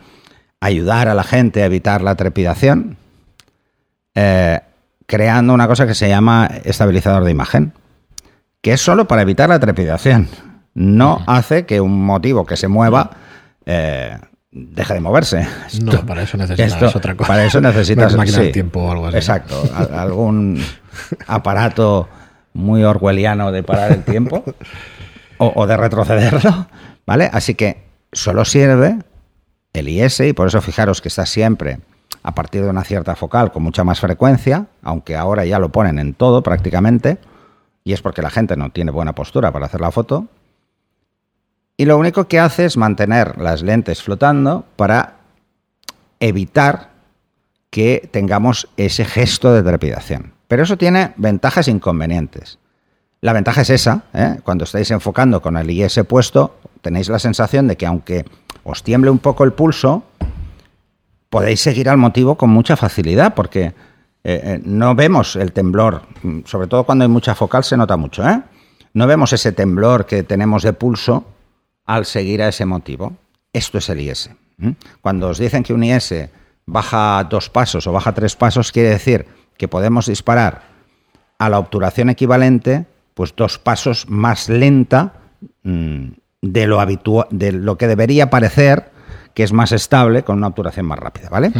ayudar 0.61 1.09
a 1.09 1.15
la 1.15 1.25
gente 1.25 1.63
a 1.63 1.67
evitar 1.67 2.03
la 2.03 2.15
trepidación, 2.15 2.97
eh, 4.15 4.61
creando 5.07 5.53
una 5.53 5.69
cosa 5.69 5.87
que 5.87 5.95
se 5.95 6.09
llama 6.09 6.49
estabilizador 6.65 7.25
de 7.25 7.31
imagen, 7.31 7.75
que 8.63 8.73
es 8.73 8.81
solo 8.81 9.07
para 9.07 9.23
evitar 9.23 9.49
la 9.49 9.61
trepidación. 9.61 10.29
No 10.73 11.23
hace 11.27 11.67
que 11.67 11.81
un 11.81 12.05
motivo 12.05 12.47
que 12.47 12.57
se 12.57 12.69
mueva 12.69 13.11
deje 14.53 14.95
de 14.95 15.01
moverse. 15.01 15.47
no, 15.83 16.05
para 16.07 16.23
eso 16.23 16.37
necesitas 16.37 16.97
otra 16.97 17.15
cosa. 17.15 17.29
Para 17.29 17.45
eso 17.45 17.61
necesitas 17.61 18.17
máquina 18.17 18.39
del 18.39 18.53
tiempo 18.53 18.81
o 18.81 18.93
algo 18.93 19.07
así. 19.07 19.17
Exacto, 19.17 19.63
algún 19.95 20.63
aparato 21.27 22.09
muy 22.53 22.83
orwelliano 22.83 23.53
de 23.53 23.63
parar 23.63 23.93
el 23.93 24.05
tiempo 24.05 24.45
o, 25.39 25.67
de 25.67 25.77
retrocederlo, 25.77 26.67
¿vale? 27.07 27.31
Así 27.33 27.55
que 27.55 27.85
solo 28.13 28.45
sirve 28.45 28.99
el 29.73 29.89
IS 29.89 30.21
y 30.21 30.33
por 30.33 30.49
eso 30.49 30.61
fijaros 30.61 31.01
que 31.01 31.09
está 31.09 31.27
siempre 31.27 31.79
a 32.23 32.35
partir 32.35 32.63
de 32.63 32.69
una 32.69 32.85
cierta 32.85 33.15
focal 33.15 33.53
con 33.53 33.63
mucha 33.63 33.85
más 33.85 34.01
frecuencia, 34.01 34.67
aunque 34.83 35.17
ahora 35.17 35.45
ya 35.45 35.59
lo 35.59 35.71
ponen 35.71 35.99
en 35.99 36.13
todo 36.13 36.43
prácticamente, 36.43 37.19
y 37.85 37.93
es 37.93 38.03
porque 38.03 38.21
la 38.21 38.31
gente 38.31 38.57
no 38.57 38.71
tiene 38.71 38.91
buena 38.91 39.15
postura 39.15 39.53
para 39.53 39.67
hacer 39.67 39.81
la 39.81 39.91
foto. 39.91 40.27
Y 41.81 41.87
lo 41.87 41.97
único 41.97 42.29
que 42.29 42.39
hace 42.39 42.67
es 42.67 42.77
mantener 42.77 43.39
las 43.39 43.63
lentes 43.63 44.03
flotando 44.03 44.67
para 44.77 45.15
evitar 46.21 46.91
que 47.71 48.07
tengamos 48.13 48.69
ese 48.77 49.07
gesto 49.07 49.55
de 49.55 49.63
trepidación. 49.63 50.35
Pero 50.47 50.65
eso 50.65 50.77
tiene 50.77 51.15
ventajas 51.17 51.69
e 51.69 51.71
inconvenientes. 51.71 52.59
La 53.23 53.33
ventaja 53.33 53.63
es 53.63 53.71
esa, 53.71 54.03
¿eh? 54.13 54.41
cuando 54.45 54.65
estáis 54.65 54.91
enfocando 54.91 55.41
con 55.41 55.57
el 55.57 55.71
IS 55.71 56.01
puesto, 56.07 56.59
tenéis 56.83 57.09
la 57.09 57.19
sensación 57.19 57.67
de 57.67 57.79
que 57.79 57.87
aunque 57.87 58.27
os 58.63 58.83
tiemble 58.83 59.11
un 59.11 59.19
poco 59.19 59.45
el 59.45 59.55
pulso, 59.55 60.03
podéis 61.31 61.63
seguir 61.63 61.89
al 61.89 61.97
motivo 61.97 62.35
con 62.35 62.51
mucha 62.51 62.77
facilidad, 62.77 63.33
porque 63.33 63.65
eh, 63.65 63.73
eh, 64.23 64.61
no 64.67 64.95
vemos 64.95 65.35
el 65.35 65.53
temblor, 65.53 66.03
sobre 66.45 66.67
todo 66.67 66.85
cuando 66.85 67.05
hay 67.05 67.11
mucha 67.11 67.35
focal 67.35 67.65
se 67.65 67.79
nota 67.79 67.97
mucho, 67.97 68.23
No 68.93 69.07
vemos 69.07 69.33
ese 69.33 69.53
temblor 69.53 70.05
que 70.05 70.25
tenemos 70.25 70.63
de 70.63 70.75
pulso 70.75 71.25
al 71.87 72.05
seguir 72.07 72.43
a 72.43 72.49
ese 72.49 72.65
motivo. 72.67 73.17
Esto 73.53 73.79
es 73.79 73.89
el 73.89 74.01
IS. 74.01 74.31
Cuando 75.01 75.29
os 75.29 75.39
dicen 75.39 75.63
que 75.63 75.73
un 75.73 75.83
IS 75.83 76.15
baja 76.67 77.25
dos 77.25 77.49
pasos 77.49 77.87
o 77.87 77.93
baja 77.93 78.13
tres 78.13 78.37
pasos, 78.37 78.73
quiere 78.73 78.91
decir 78.91 79.27
que 79.57 79.69
podemos 79.69 80.07
disparar 80.07 80.63
a 81.39 81.49
la 81.49 81.59
obturación 81.59 82.11
equivalente, 82.11 82.87
pues 83.15 83.35
dos 83.35 83.59
pasos 83.59 84.09
más 84.09 84.49
lenta 84.49 85.15
mm, 85.63 86.09
de 86.43 86.67
lo 86.67 86.81
habitual, 86.81 87.27
de 87.31 87.53
lo 87.53 87.77
que 87.77 87.87
debería 87.87 88.31
parecer 88.31 88.91
que 89.35 89.43
es 89.43 89.53
más 89.53 89.73
estable 89.73 90.23
con 90.23 90.39
una 90.39 90.49
obturación 90.49 90.87
más 90.87 90.99
rápida, 90.99 91.29
¿vale? 91.29 91.53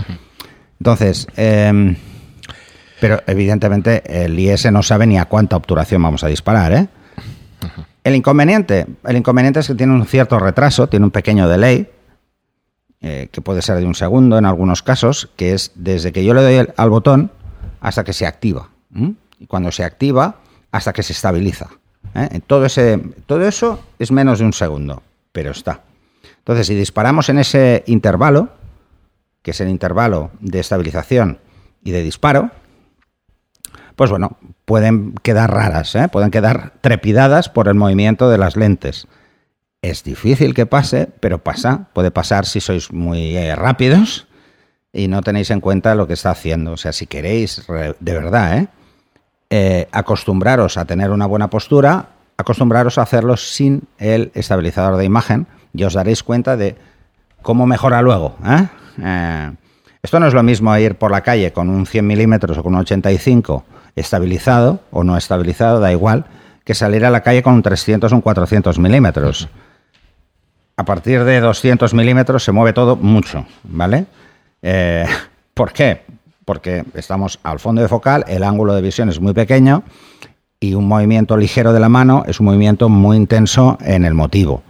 Entonces, 0.79 1.27
em, 1.37 1.97
pero 3.01 3.23
evidentemente 3.27 4.03
el 4.25 4.39
IS 4.39 4.71
no 4.73 4.83
sabe 4.83 5.07
ni 5.07 5.19
a 5.19 5.27
cuánta 5.27 5.57
obturación 5.57 6.03
vamos 6.03 6.25
a 6.25 6.29
disparar, 6.29 6.73
¿eh? 6.73 6.89
El 8.03 8.15
inconveniente, 8.15 8.87
el 9.05 9.17
inconveniente 9.17 9.61
es 9.61 9.67
que 9.67 9.75
tiene 9.75 9.93
un 9.93 10.07
cierto 10.07 10.39
retraso, 10.39 10.89
tiene 10.89 11.05
un 11.05 11.11
pequeño 11.11 11.49
delay, 11.49 11.91
eh, 13.03 13.29
que 13.31 13.41
puede 13.41 13.63
ser 13.63 13.77
de 13.77 13.85
un 13.85 13.95
segundo 13.95 14.39
en 14.39 14.47
algunos 14.47 14.83
casos, 14.83 15.31
que 15.37 15.55
es 15.55 15.73
desde 15.75 16.13
que 16.13 16.25
yo 16.25 16.35
le 16.35 16.43
doy 16.43 16.69
al 16.77 16.91
botón 16.91 17.31
hasta 17.81 18.05
que 18.05 18.13
se 18.13 18.27
activa. 18.27 18.69
Y 19.39 19.47
cuando 19.47 19.73
se 19.73 19.85
activa, 19.85 20.37
hasta 20.71 20.93
que 20.93 21.03
se 21.03 21.13
estabiliza. 21.13 21.69
¿eh? 22.15 22.41
Todo, 22.47 22.67
ese, 22.67 22.99
todo 23.27 23.47
eso 23.47 23.81
es 23.99 24.11
menos 24.11 24.39
de 24.39 24.45
un 24.45 24.53
segundo, 24.53 25.03
pero 25.33 25.51
está. 25.51 25.83
Entonces, 26.39 26.67
si 26.67 26.75
disparamos 26.75 27.29
en 27.29 27.39
ese 27.39 27.85
intervalo, 27.87 28.51
que 29.43 29.53
es 29.53 29.61
el 29.61 29.69
intervalo 29.69 30.31
de 30.41 30.61
estabilización 30.61 31.39
y 31.83 31.93
de 31.93 32.03
disparo, 32.03 32.51
pues 34.01 34.09
bueno, 34.09 34.39
pueden 34.65 35.13
quedar 35.23 35.53
raras, 35.53 35.95
¿eh? 35.95 36.09
pueden 36.09 36.31
quedar 36.31 36.73
trepidadas 36.81 37.51
por 37.51 37.69
el 37.69 37.75
movimiento 37.75 38.31
de 38.31 38.39
las 38.39 38.57
lentes. 38.57 39.07
Es 39.83 40.05
difícil 40.05 40.55
que 40.55 40.65
pase, 40.65 41.11
pero 41.21 41.45
pasa. 41.45 41.89
Puede 41.93 42.11
pasar 42.11 42.47
si 42.47 42.63
sois 42.63 42.95
muy 42.95 43.37
eh, 43.37 43.55
rápidos 43.55 44.27
y 44.91 45.09
no 45.09 45.21
tenéis 45.21 45.51
en 45.51 45.61
cuenta 45.61 45.95
lo 45.95 46.07
que 46.07 46.15
está 46.15 46.31
haciendo. 46.31 46.73
O 46.73 46.77
sea, 46.79 46.95
si 46.95 47.07
queréis, 47.07 47.67
de 47.69 48.15
verdad, 48.15 48.57
¿eh? 48.57 48.69
¿eh? 49.51 49.89
acostumbraros 49.93 50.79
a 50.79 50.87
tener 50.87 51.11
una 51.11 51.27
buena 51.27 51.51
postura, 51.51 52.07
acostumbraros 52.39 52.97
a 52.97 53.03
hacerlo 53.03 53.37
sin 53.37 53.83
el 53.99 54.33
estabilizador 54.33 54.97
de 54.97 55.05
imagen 55.05 55.47
y 55.75 55.85
os 55.85 55.93
daréis 55.93 56.23
cuenta 56.23 56.57
de 56.57 56.75
cómo 57.43 57.67
mejora 57.67 58.01
luego. 58.01 58.35
esto 60.03 60.21
no 60.21 60.27
es 60.27 60.33
lo 60.33 60.43
mismo 60.43 60.75
ir 60.79 60.95
por 60.95 61.11
la 61.11 61.21
calle 61.21 61.53
con 61.53 61.69
un 61.69 61.85
100 61.85 62.07
milímetros 62.07 62.57
o 62.57 62.63
con 62.63 62.73
un 62.73 62.81
85 62.81 63.63
estabilizado 63.97 64.81
o 64.91 65.05
no 65.05 65.17
estabilizado, 65.17 65.81
da 65.81 65.93
igual, 65.93 66.25
que 66.65 66.75
salir 66.75 67.05
a 67.05 67.11
la 67.11 67.23
calle 67.23 67.43
con 67.43 67.55
un 67.55 67.63
300 67.63 68.13
o 68.13 68.17
un 68.17 68.23
400 68.23 68.79
milímetros. 68.79 69.49
A 70.77 70.85
partir 70.85 71.25
de 71.25 71.41
200 71.41 71.93
milímetros 71.95 72.45
se 72.45 72.53
mueve 72.53 72.73
todo 72.73 72.97
mucho, 72.97 73.47
¿vale? 73.65 74.07
Eh, 74.63 75.07
¿Por 75.55 75.73
qué? 75.73 76.03
Porque 76.45 76.85
estamos 76.95 77.39
al 77.43 77.61
fondo 77.61 77.83
de 77.83 77.89
focal, 77.89 78.25
el 78.29 78.43
ángulo 78.43 78.75
de 78.75 78.83
visión 78.83 79.09
es 79.09 79.21
muy 79.21 79.35
pequeño 79.35 79.83
y 80.59 80.75
un 80.75 80.87
movimiento 80.87 81.37
ligero 81.37 81.73
de 81.73 81.81
la 81.81 81.89
mano 81.89 82.25
es 82.27 82.41
un 82.41 82.47
movimiento 82.47 82.89
muy 82.89 83.17
intenso 83.17 83.79
en 83.81 84.05
el 84.05 84.15
motivo. 84.15 84.63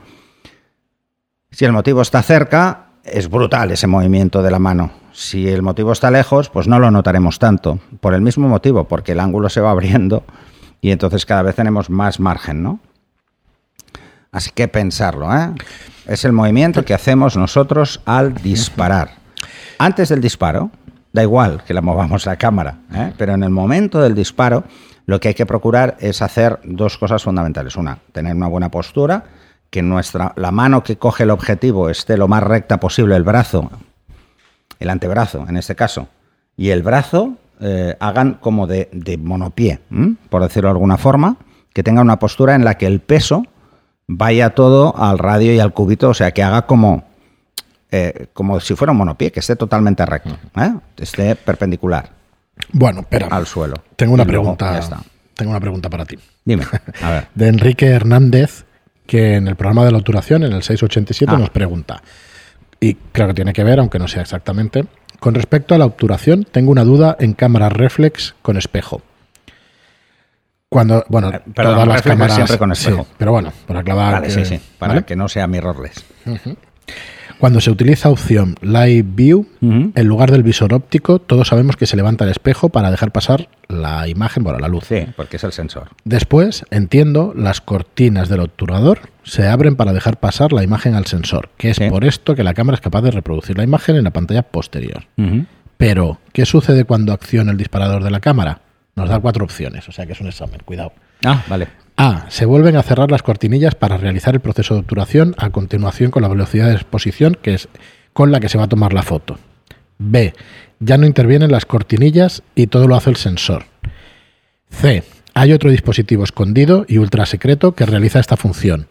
Si 1.51 1.65
el 1.65 1.73
motivo 1.73 2.03
está 2.03 2.23
cerca, 2.23 2.87
es 3.05 3.29
brutal 3.29 3.73
ese 3.73 3.87
movimiento 3.87 4.43
de 4.43 4.51
la 4.51 4.59
mano. 4.59 5.00
Si 5.13 5.49
el 5.49 5.63
motivo 5.63 5.93
está 5.93 6.11
lejos, 6.11 6.51
pues 6.51 6.69
no 6.69 6.79
lo 6.79 6.91
notaremos 6.91 7.39
tanto. 7.39 7.79
Por 8.01 8.15
el 8.15 8.21
mismo 8.21 8.49
motivo, 8.49 8.85
porque 8.85 9.13
el 9.13 9.21
ángulo 9.21 9.49
se 9.49 9.61
va 9.61 9.71
abriendo 9.73 10.25
y 10.81 10.91
entonces 10.91 11.27
cada 11.27 11.43
vez 11.43 11.55
tenemos 11.55 11.91
más 11.91 12.21
margen, 12.21 12.63
¿no? 12.63 12.81
Así 14.33 14.51
que 14.55 14.69
pensarlo, 14.69 15.35
¿eh? 15.35 15.53
Es 16.07 16.25
el 16.25 16.33
movimiento 16.33 16.85
que 16.85 16.95
hacemos 16.95 17.37
nosotros 17.37 18.01
al 18.05 18.35
disparar. 18.35 19.11
Antes 19.79 20.09
del 20.09 20.21
disparo, 20.21 20.71
da 21.13 21.23
igual 21.23 21.63
que 21.65 21.75
la 21.75 21.83
movamos 21.83 22.27
la 22.27 22.37
cámara, 22.37 22.79
¿eh? 22.93 23.13
pero 23.17 23.35
en 23.35 23.43
el 23.43 23.51
momento 23.51 24.01
del 24.01 24.15
disparo 24.15 24.65
lo 25.07 25.19
que 25.19 25.29
hay 25.29 25.35
que 25.35 25.47
procurar 25.47 25.97
es 26.01 26.23
hacer 26.23 26.61
dos 26.65 26.99
cosas 26.99 27.23
fundamentales. 27.23 27.77
Una, 27.77 27.99
tener 28.13 28.35
una 28.35 28.47
buena 28.47 28.71
postura, 28.71 29.25
que 29.71 29.83
nuestra, 29.83 30.33
la 30.37 30.51
mano 30.51 30.83
que 30.83 30.99
coge 30.99 31.25
el 31.25 31.31
objetivo 31.31 31.91
esté 31.91 32.17
lo 32.17 32.29
más 32.29 32.43
recta 32.43 32.79
posible, 32.79 33.17
el 33.17 33.25
brazo, 33.25 33.71
el 34.81 34.91
antebrazo 34.91 35.47
en 35.49 35.57
este 35.57 35.75
caso, 35.77 36.09
y 36.57 36.71
el 36.71 36.83
brazo 36.83 37.35
eh, 37.61 37.97
hagan 38.01 38.35
como 38.35 38.67
de, 38.67 38.89
de 38.93 39.17
monopié, 39.19 39.81
¿m? 39.91 40.17
por 40.29 40.43
decirlo 40.43 40.69
de 40.69 40.73
alguna 40.73 40.97
forma, 40.97 41.37
que 41.73 41.83
tenga 41.83 42.01
una 42.01 42.19
postura 42.19 42.55
en 42.57 42.65
la 42.65 42.75
que 42.77 42.87
el 42.87 43.01
peso 43.01 43.45
vaya 44.09 44.51
todo 44.51 44.95
al 44.97 45.19
radio 45.19 45.55
y 45.55 45.61
al 45.61 45.73
cubito, 45.73 46.09
o 46.09 46.15
sea, 46.15 46.33
que 46.33 46.43
haga 46.43 46.63
como, 46.67 47.05
eh, 47.93 48.27
como 48.33 48.59
si 48.61 48.75
fuera 48.75 48.91
un 48.93 48.99
monopié, 48.99 49.31
que 49.31 49.41
esté 49.41 49.55
totalmente 49.57 50.05
recto, 50.05 50.37
¿eh? 50.57 50.73
esté 50.97 51.37
perpendicular 51.37 52.11
Bueno, 52.73 53.01
espera. 53.01 53.29
al 53.31 53.47
suelo. 53.47 53.77
Tengo 53.97 54.15
una 54.15 54.25
luego 54.25 54.57
pregunta. 54.57 55.05
Tengo 55.35 55.51
una 55.53 55.61
pregunta 55.61 55.89
para 55.89 56.05
ti. 56.05 56.19
Dime, 56.45 56.65
a 57.03 57.11
ver. 57.11 57.29
De 57.35 57.49
Enrique 57.49 57.87
Hernández, 57.87 58.65
que 59.07 59.37
en 59.37 59.49
el 59.49 59.57
programa 59.57 59.85
de 59.85 59.93
la 59.93 59.99
obturación, 59.99 60.43
en 60.45 60.53
el 60.53 60.63
687, 60.63 61.33
Ah. 61.35 61.39
nos 61.39 61.51
pregunta. 61.51 62.03
Y 62.81 62.95
creo 62.95 63.29
que 63.29 63.35
tiene 63.35 63.53
que 63.53 63.63
ver, 63.63 63.79
aunque 63.79 63.99
no 63.99 64.09
sea 64.09 64.23
exactamente. 64.23 64.85
Con 65.21 65.35
respecto 65.35 65.75
a 65.75 65.79
la 65.79 65.85
obturación, 65.85 66.45
tengo 66.51 66.71
una 66.73 66.83
duda 66.85 67.15
en 67.21 67.35
cámara 67.35 67.69
reflex 67.69 68.35
con 68.41 68.57
espejo. 68.57 69.03
Cuando, 70.71 71.05
bueno, 71.09 71.31
Eh, 71.31 71.41
perdón, 71.55 71.75
todas 71.75 71.89
las 71.89 72.03
cámaras. 72.03 72.35
siempre 72.37 72.57
con 72.59 72.73
espejo. 72.73 73.03
sí, 73.03 73.15
pero 73.19 73.33
bueno, 73.33 73.53
para 73.67 73.81
aclarar. 73.81 74.13
Vale, 74.15 74.27
que- 74.29 74.33
sí, 74.33 74.45
sí, 74.45 74.61
para 74.79 74.95
¿vale? 74.95 75.05
que 75.05 75.17
no 75.17 75.29
sea 75.29 75.47
mirrorless. 75.47 76.05
Cuando 77.41 77.61
se 77.63 77.71
utiliza 77.71 78.11
opción 78.11 78.55
Live 78.61 79.05
View, 79.15 79.47
en 79.63 80.07
lugar 80.07 80.31
del 80.31 80.43
visor 80.43 80.75
óptico, 80.75 81.19
todos 81.21 81.49
sabemos 81.49 81.75
que 81.77 81.87
se 81.87 81.97
levanta 81.97 82.25
el 82.25 82.31
espejo 82.31 82.69
para 82.69 82.91
dejar 82.91 83.13
pasar 83.13 83.49
la 83.67 84.07
imagen, 84.09 84.45
bueno, 84.45 84.59
la 84.59 84.69
luz. 84.69 84.85
Sí, 84.87 85.07
porque 85.17 85.37
es 85.37 85.45
el 85.45 85.53
sensor. 85.53 85.89
Después, 86.05 86.67
entiendo, 86.71 87.33
las 87.35 87.63
cortinas 87.63 88.29
del 88.29 88.41
obturador 88.41 89.01
se 89.23 89.49
abren 89.49 89.75
para 89.77 89.95
dejar 89.95 90.19
pasar 90.21 90.53
la 90.53 90.63
imagen 90.63 90.95
al 90.95 91.07
sensor, 91.07 91.49
que 91.57 91.71
es 91.71 91.79
Sí. 91.79 91.89
por 91.89 92.05
esto 92.05 92.35
que 92.35 92.45
la 92.45 92.53
cámara 92.53 92.75
es 92.75 92.83
capaz 92.83 93.01
de 93.01 93.11
reproducir 93.11 93.57
la 93.57 93.65
imagen 93.65 93.97
en 93.97 94.05
la 94.05 94.11
pantalla 94.11 94.43
posterior. 94.43 95.05
Pero, 95.79 96.19
¿qué 96.35 96.45
sucede 96.45 96.85
cuando 96.85 97.15
acciona 97.15 97.53
el 97.53 97.57
disparador 97.57 98.05
de 98.05 98.11
la 98.11 98.21
cámara? 98.21 98.61
Nos 98.97 99.09
da 99.09 99.19
cuatro 99.19 99.45
opciones, 99.47 99.89
o 99.89 99.93
sea 99.93 100.05
que 100.05 100.13
es 100.13 100.21
un 100.21 100.27
examen, 100.27 100.61
cuidado. 100.65 100.93
Ah, 101.25 101.43
vale. 101.49 101.69
A. 102.03 102.25
Se 102.31 102.47
vuelven 102.47 102.77
a 102.77 102.83
cerrar 102.83 103.11
las 103.11 103.23
cortinillas 103.23 103.75
para 103.75 103.99
realizar 103.99 104.33
el 104.33 104.41
proceso 104.41 104.73
de 104.73 104.81
obturación 104.81 105.35
a 105.37 105.51
continuación 105.51 106.11
con 106.11 106.23
la 106.23 106.29
velocidad 106.29 106.69
de 106.69 106.73
exposición 106.73 107.37
que 107.43 107.53
es 107.53 107.69
con 108.15 108.33
la 108.33 108.41
que 108.41 108.49
se 108.49 108.57
va 108.57 108.65
a 108.65 108.69
tomar 108.69 108.95
la 108.95 109.03
foto. 109.03 109.39
B. 109.99 110.33
Ya 110.79 110.97
no 110.97 111.05
intervienen 111.05 111.53
las 111.53 111.67
cortinillas 111.67 112.43
y 112.55 112.69
todo 112.69 112.89
lo 112.89 112.97
hace 112.97 113.11
el 113.11 113.17
sensor. 113.17 113.65
C. 114.71 115.03
Hay 115.35 115.53
otro 115.53 115.71
dispositivo 115.71 116.25
escondido 116.25 116.87
y 116.89 116.97
ultra 116.97 117.27
secreto 117.27 117.73
que 117.73 117.85
realiza 117.85 118.19
esta 118.19 118.39
función. 118.39 118.87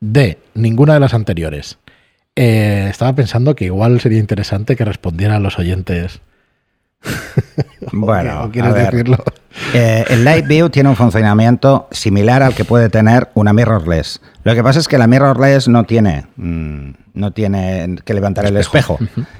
D. 0.00 0.38
Ninguna 0.54 0.94
de 0.94 1.00
las 1.00 1.14
anteriores. 1.14 1.78
Eh, 2.34 2.88
estaba 2.90 3.14
pensando 3.14 3.54
que 3.54 3.66
igual 3.66 4.00
sería 4.00 4.18
interesante 4.18 4.74
que 4.74 4.84
respondieran 4.84 5.44
los 5.44 5.60
oyentes. 5.60 6.22
Bueno, 7.92 8.44
¿O 8.44 8.50
quieres 8.50 8.70
a 8.72 8.74
ver. 8.74 8.90
decirlo? 8.90 9.16
Eh, 9.72 10.04
el 10.10 10.24
Live 10.24 10.42
View 10.42 10.68
tiene 10.68 10.88
un 10.90 10.96
funcionamiento 10.96 11.88
similar 11.90 12.42
al 12.42 12.54
que 12.54 12.64
puede 12.64 12.90
tener 12.90 13.30
una 13.34 13.52
mirrorless. 13.52 14.20
Lo 14.44 14.54
que 14.54 14.62
pasa 14.62 14.78
es 14.78 14.88
que 14.88 14.98
la 14.98 15.06
mirrorless 15.06 15.68
no 15.68 15.84
tiene, 15.84 16.26
mm, 16.36 16.90
no 17.14 17.30
tiene 17.32 17.96
que 18.04 18.14
levantar 18.14 18.44
el 18.46 18.56
espejo. 18.56 18.98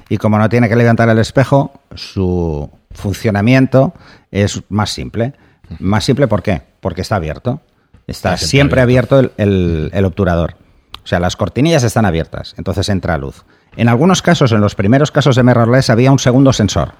Y 0.09 0.17
como 0.17 0.37
no 0.39 0.49
tiene 0.49 0.67
que 0.67 0.75
levantar 0.75 1.09
el 1.09 1.19
espejo, 1.19 1.71
su 1.95 2.69
funcionamiento 2.91 3.93
es 4.31 4.61
más 4.69 4.89
simple. 4.89 5.33
Más 5.79 6.03
simple 6.03 6.27
¿por 6.27 6.41
qué? 6.41 6.63
Porque 6.81 7.01
está 7.01 7.15
abierto. 7.17 7.61
Está 8.07 8.33
Está 8.33 8.47
siempre 8.47 8.81
abierto 8.81 9.19
el, 9.19 9.31
el- 9.37 9.91
el 9.93 10.05
obturador. 10.05 10.55
O 11.03 11.07
sea, 11.09 11.19
las 11.19 11.35
cortinillas 11.35 11.83
están 11.83 12.05
abiertas, 12.05 12.55
entonces 12.57 12.89
entra 12.89 13.17
luz. 13.17 13.45
En 13.77 13.87
algunos 13.89 14.21
casos, 14.21 14.51
en 14.51 14.61
los 14.61 14.75
primeros 14.75 15.11
casos 15.11 15.35
de 15.35 15.43
mirrorless, 15.43 15.89
había 15.91 16.11
un 16.11 16.19
segundo 16.19 16.51
sensor. 16.51 16.93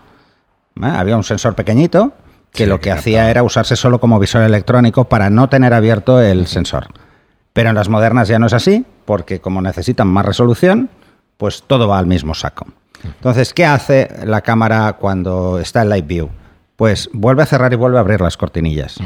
¿Eh? 0.82 0.88
Había 0.88 1.18
un 1.18 1.24
sensor 1.24 1.56
pequeñito 1.56 2.14
que 2.52 2.64
Sí, 2.64 2.70
lo 2.70 2.78
que 2.80 2.90
captaba. 2.90 3.00
hacía 3.00 3.30
era 3.32 3.44
usarse 3.44 3.76
solo 3.76 4.00
como 4.00 4.20
visor 4.20 4.42
electrónico 4.42 5.06
para 5.06 5.30
no 5.30 5.50
tener 5.50 5.74
abierto 5.74 6.22
el 6.22 6.48
sensor. 6.48 6.88
Pero 7.54 7.70
en 7.70 7.76
las 7.76 7.90
modernas 7.90 8.28
ya 8.28 8.40
no 8.40 8.48
es 8.48 8.54
así, 8.54 8.86
porque 9.06 9.40
como 9.40 9.62
necesitan 9.62 10.08
más 10.08 10.26
resolución, 10.26 10.90
pues 11.38 11.64
todo 11.66 11.88
va 11.88 12.00
al 12.00 12.06
mismo 12.08 12.34
saco. 12.34 12.68
Entonces, 13.04 13.54
¿qué 13.54 13.66
hace 13.66 14.10
la 14.26 14.42
cámara 14.42 14.94
cuando 14.94 15.60
está 15.60 15.82
en 15.84 15.90
Live 15.90 16.08
View? 16.08 16.30
Pues 16.76 17.10
vuelve 17.14 17.44
a 17.44 17.46
cerrar 17.46 17.72
y 17.74 17.76
vuelve 17.76 17.98
a 17.98 18.02
abrir 18.02 18.22
las 18.22 18.38
cortinillas. 18.38 18.98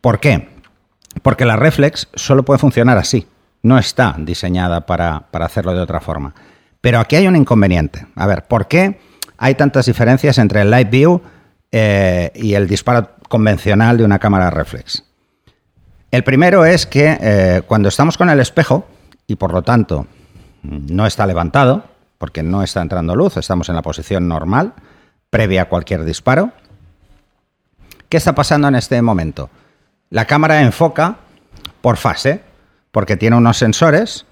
¿Por 0.00 0.20
qué? 0.20 0.48
Porque 1.22 1.44
la 1.44 1.56
reflex 1.56 2.08
solo 2.14 2.44
puede 2.44 2.58
funcionar 2.58 2.96
así. 2.98 3.26
No 3.62 3.78
está 3.78 4.14
diseñada 4.18 4.86
para, 4.86 5.24
para 5.30 5.46
hacerlo 5.46 5.72
de 5.74 5.80
otra 5.80 6.00
forma. 6.00 6.34
Pero 6.80 7.00
aquí 7.00 7.16
hay 7.16 7.26
un 7.26 7.34
inconveniente. 7.36 8.06
A 8.14 8.26
ver, 8.26 8.44
¿por 8.46 8.68
qué 8.68 9.00
hay 9.38 9.54
tantas 9.54 9.86
diferencias 9.86 10.36
entre 10.38 10.62
el 10.62 10.70
Live 10.70 10.90
View 10.90 11.22
eh, 11.72 12.32
y 12.34 12.54
el 12.54 12.66
disparo 12.66 13.12
convencional 13.28 13.96
de 13.96 14.04
una 14.04 14.18
cámara 14.18 14.50
reflex? 14.50 15.04
El 16.10 16.24
primero 16.24 16.64
es 16.64 16.86
que 16.86 17.18
eh, 17.20 17.62
cuando 17.66 17.88
estamos 17.88 18.18
con 18.18 18.30
el 18.30 18.40
espejo, 18.40 18.86
y 19.26 19.36
por 19.36 19.52
lo 19.52 19.62
tanto 19.62 20.06
no 20.62 21.06
está 21.06 21.26
levantado, 21.26 21.84
porque 22.18 22.42
no 22.42 22.62
está 22.62 22.82
entrando 22.82 23.14
luz, 23.14 23.36
estamos 23.36 23.68
en 23.68 23.76
la 23.76 23.82
posición 23.82 24.26
normal, 24.26 24.74
previa 25.30 25.62
a 25.62 25.68
cualquier 25.68 26.04
disparo, 26.04 26.52
¿qué 28.08 28.16
está 28.16 28.34
pasando 28.34 28.68
en 28.68 28.74
este 28.74 29.00
momento? 29.02 29.50
La 30.10 30.24
cámara 30.24 30.62
enfoca 30.62 31.18
por 31.80 31.96
fase, 31.96 32.42
porque 32.90 33.16
tiene 33.16 33.36
unos 33.36 33.58
sensores 33.58 34.26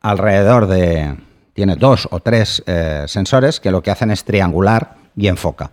alrededor 0.00 0.66
de... 0.66 1.16
Tiene 1.54 1.76
dos 1.76 2.08
o 2.10 2.20
tres 2.20 2.62
eh, 2.66 3.04
sensores 3.06 3.60
que 3.60 3.70
lo 3.70 3.82
que 3.82 3.90
hacen 3.90 4.10
es 4.10 4.24
triangular 4.24 4.96
y 5.16 5.28
enfoca. 5.28 5.70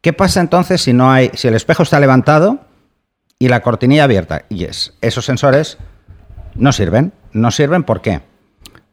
¿Qué 0.00 0.12
pasa 0.12 0.40
entonces 0.40 0.82
si 0.82 0.92
no 0.92 1.10
hay, 1.10 1.30
si 1.34 1.48
el 1.48 1.54
espejo 1.54 1.82
está 1.82 1.98
levantado 1.98 2.60
y 3.38 3.48
la 3.48 3.62
cortinilla 3.62 4.04
abierta? 4.04 4.44
Y 4.50 4.64
es, 4.64 4.92
esos 5.00 5.24
sensores 5.24 5.78
no 6.54 6.72
sirven. 6.72 7.12
No 7.32 7.50
sirven 7.50 7.84
¿por 7.84 8.02
qué? 8.02 8.20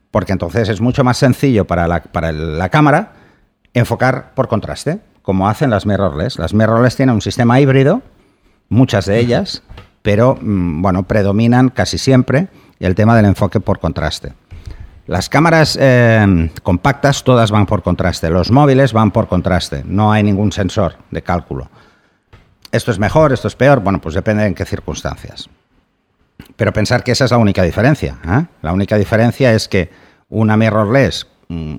Porque 0.10 0.32
entonces 0.32 0.70
es 0.70 0.82
mucho 0.82 1.04
más 1.04 1.18
sencillo 1.18 1.66
para 1.68 1.88
la, 1.88 2.02
para 2.02 2.32
la 2.32 2.70
cámara 2.70 3.14
enfocar 3.74 4.34
por 4.34 4.48
contraste, 4.48 5.00
como 5.22 5.50
hacen 5.50 5.70
las 5.70 5.86
mirrorless. 5.86 6.40
Las 6.40 6.54
mirrorless 6.54 6.96
tienen 6.96 7.16
un 7.16 7.22
sistema 7.22 7.60
híbrido, 7.60 8.02
muchas 8.70 9.06
de 9.06 9.20
ellas, 9.20 9.64
pero 10.02 10.38
mm, 10.42 10.82
bueno, 10.82 11.04
predominan 11.04 11.70
casi 11.70 11.98
siempre 11.98 12.48
el 12.80 12.96
tema 12.96 13.16
del 13.16 13.26
enfoque 13.26 13.60
por 13.60 13.80
contraste. 13.80 14.34
Las 15.12 15.28
cámaras 15.28 15.78
eh, 15.78 16.50
compactas 16.64 17.26
todas 17.26 17.52
van 17.52 17.66
por 17.66 17.84
contraste, 17.84 18.30
los 18.30 18.50
móviles 18.50 18.94
van 18.94 19.12
por 19.12 19.28
contraste, 19.28 19.84
no 19.86 20.14
hay 20.14 20.24
ningún 20.24 20.54
sensor 20.54 20.96
de 21.12 21.22
cálculo. 21.22 21.70
Esto 22.72 22.92
es 22.92 22.98
mejor, 22.98 23.34
esto 23.34 23.50
es 23.50 23.58
peor, 23.58 23.82
bueno, 23.82 24.00
pues 24.00 24.16
depende 24.16 24.46
en 24.46 24.56
qué 24.56 24.64
circunstancias. 24.64 25.50
Pero 26.56 26.72
pensar 26.72 27.04
que 27.04 27.12
esa 27.12 27.26
es 27.26 27.32
la 27.32 27.40
única 27.40 27.64
diferencia. 27.64 28.20
¿eh? 28.26 28.46
La 28.62 28.72
única 28.72 28.96
diferencia 28.96 29.52
es 29.52 29.68
que 29.68 29.90
una 30.30 30.56
mirrorless 30.56 31.28
mm, 31.50 31.76